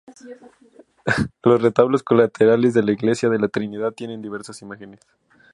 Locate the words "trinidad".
3.49-3.91